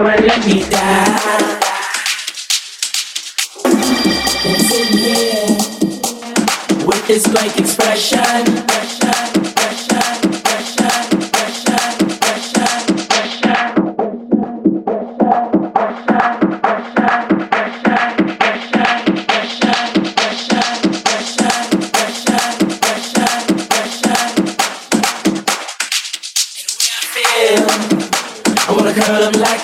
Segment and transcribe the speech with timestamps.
[0.00, 1.60] power and let me die.
[4.44, 5.56] I'm here
[6.86, 8.69] with this blank expression.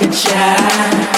[0.01, 1.16] Like a.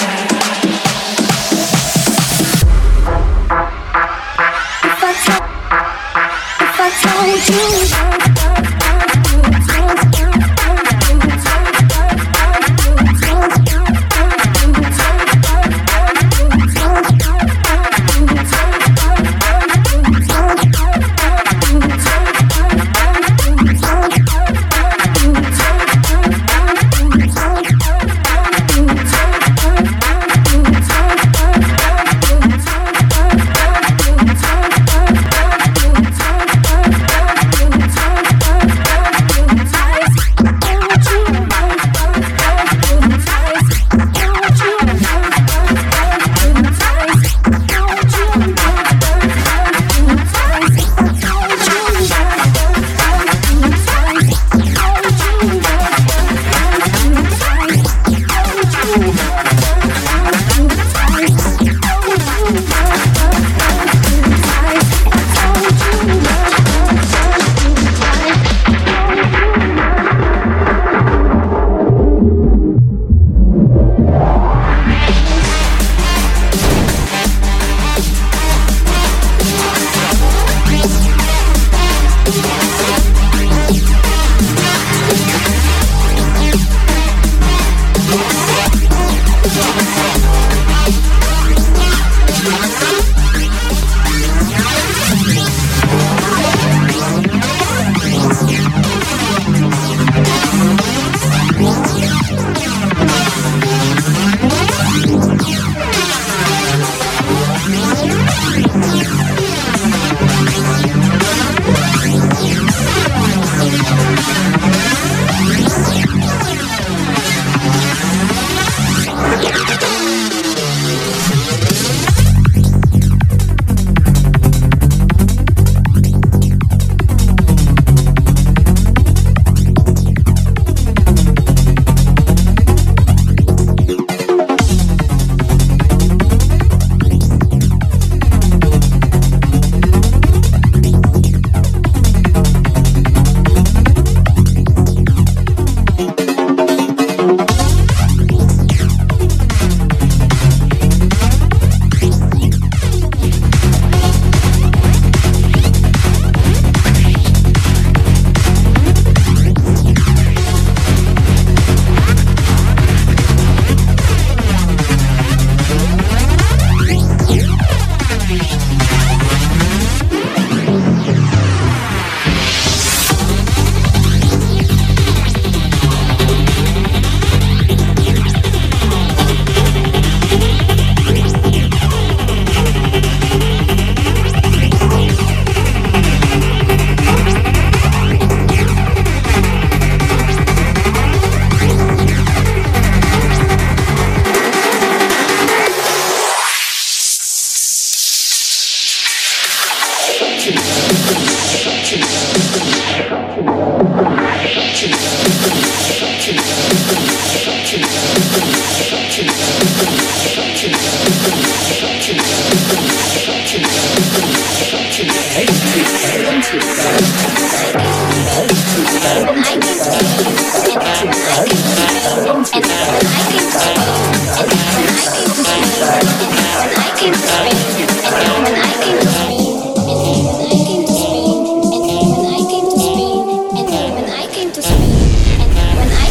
[113.81, 115.18] 何?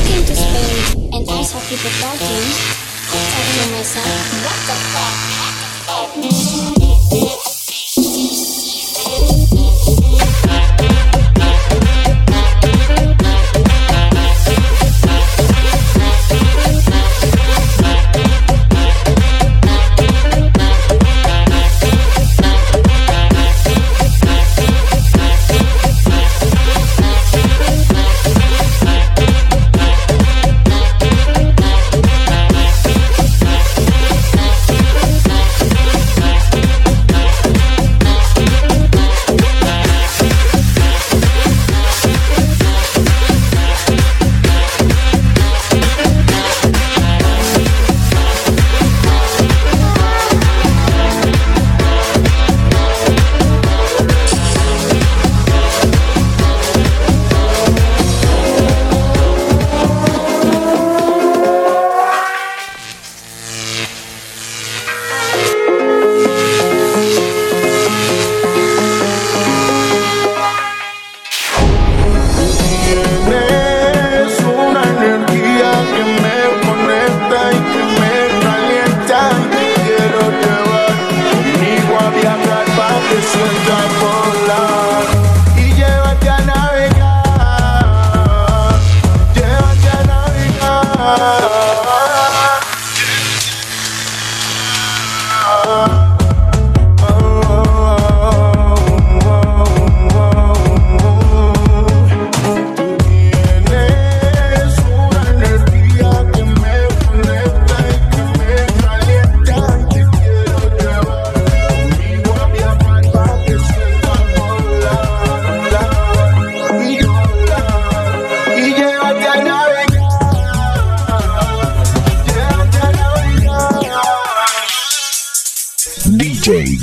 [0.08, 4.08] came to Spain and I saw people talking, I thought to myself.
[4.44, 4.76] What the
[7.44, 7.47] fuck?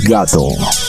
[0.06, 0.85] Gato.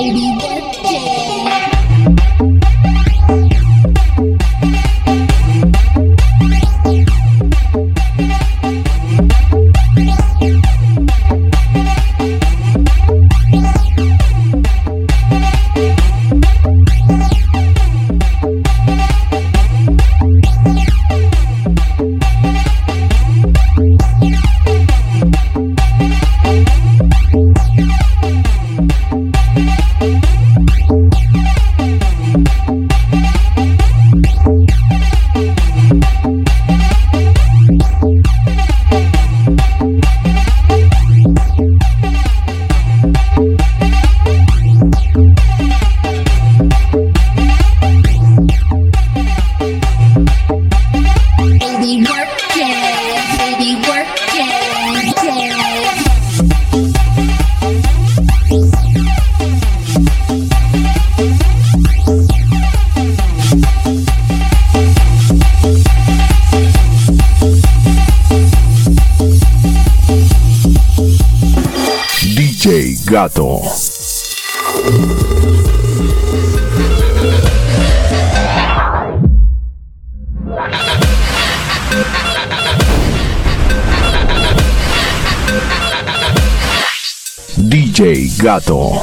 [0.00, 1.19] baby birthday.
[73.10, 73.60] Gato.
[87.56, 89.02] DJ Gato.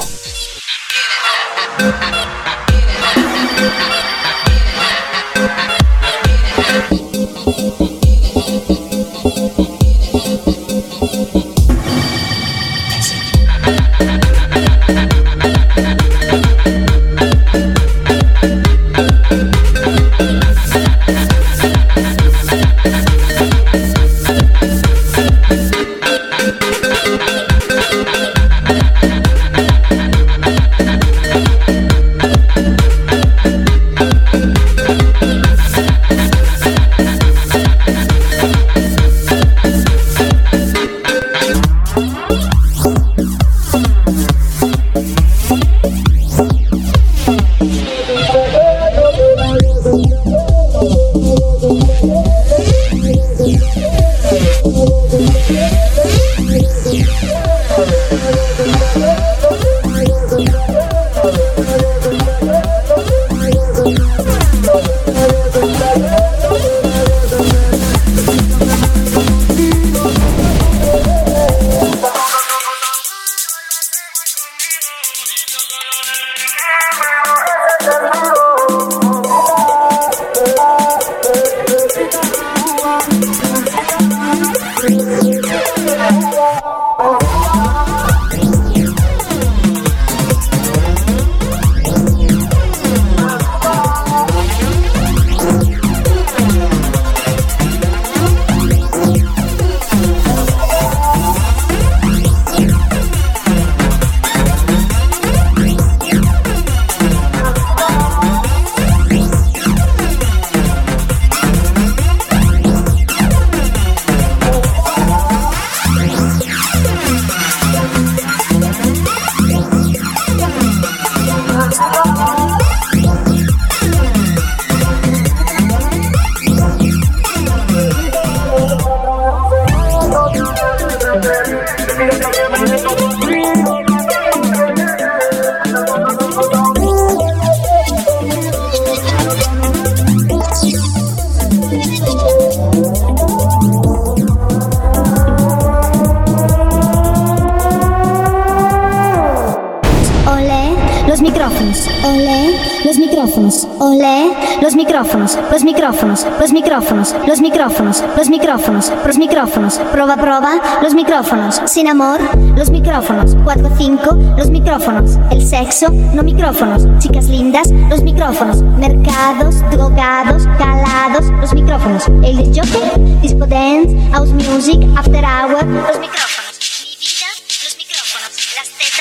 [154.62, 159.80] Los micrófonos, los micrófonos, los micrófonos, los micrófonos, los micrófonos, los micrófonos.
[159.92, 161.62] Proba, proba, los micrófonos.
[161.66, 162.20] Sin amor,
[162.56, 163.36] los micrófonos.
[163.38, 165.18] 4-5, los micrófonos.
[165.32, 166.88] El sexo, no micrófonos.
[167.00, 168.62] Chicas lindas, los micrófonos.
[168.62, 172.08] Mercados, drogados, calados, los micrófonos.
[172.24, 176.47] El jockey, disco dance, house music, after hour, los micrófonos.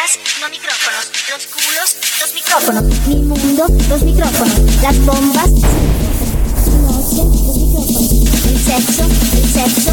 [0.07, 1.11] Tetas, no micrófonos.
[1.31, 2.85] Los culos, los micrófonos.
[3.09, 4.55] Mi mundo, los micrófonos.
[4.81, 5.51] Las bombas,
[6.83, 7.25] noche,
[8.65, 9.05] sexo,
[9.53, 9.93] sexo,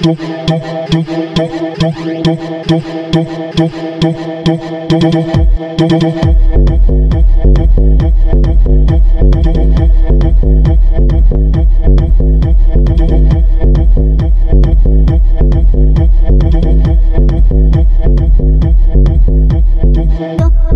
[20.21, 20.68] Okay.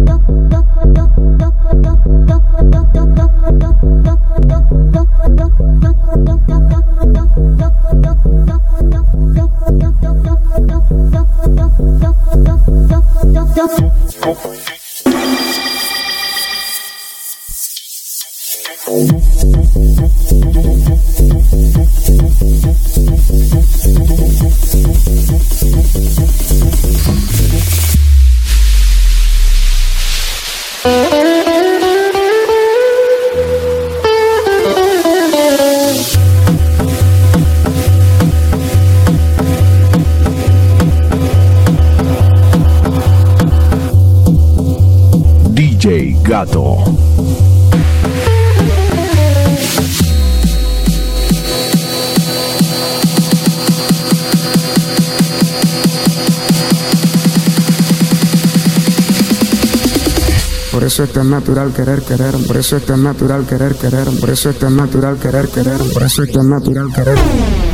[60.73, 64.31] Por eso es tan natural querer querer, por eso es tan natural querer querer, por
[64.31, 67.72] eso es tan natural querer querer, por eso es tan natural querer.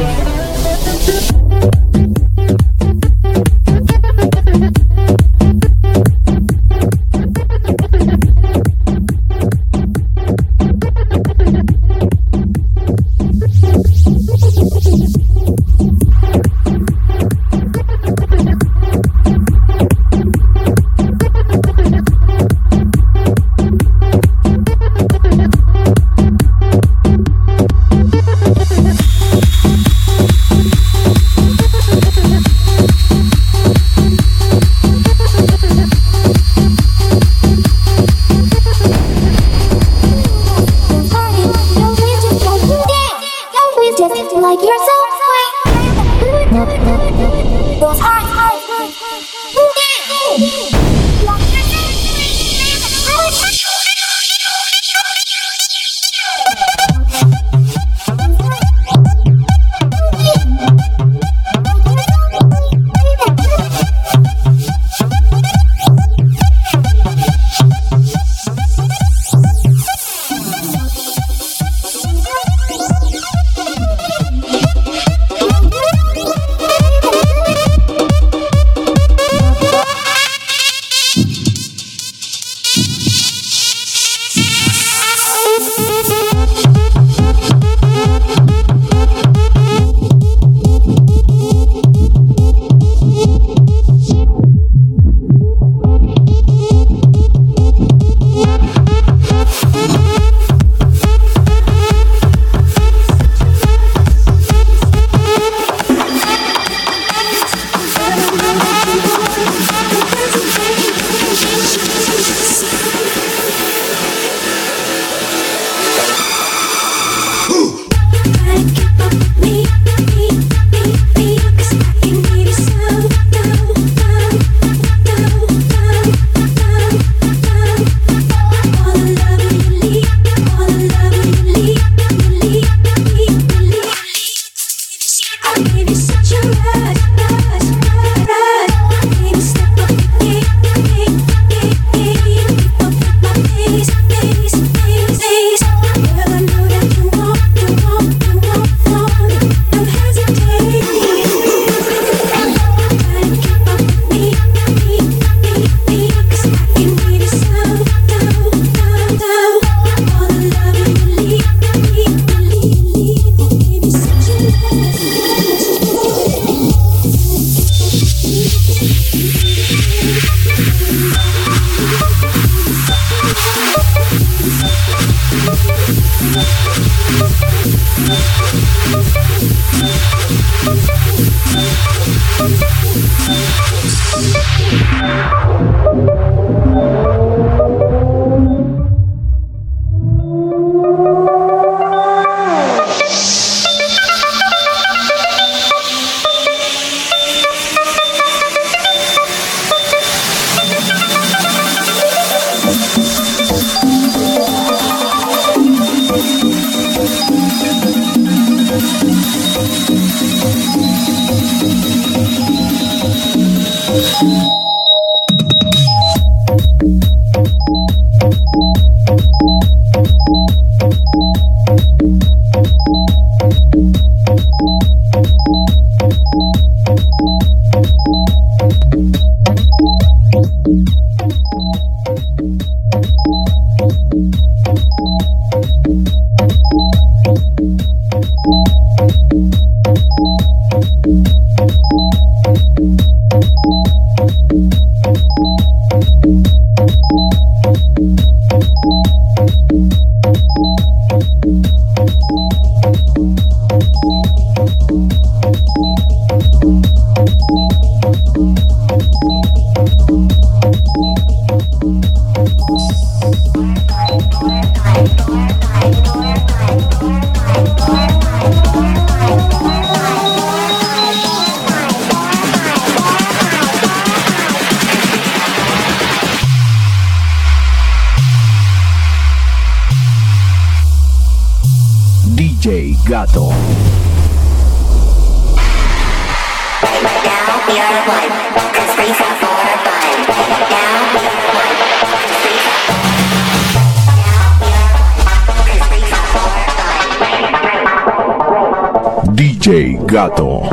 [299.68, 300.64] Gato.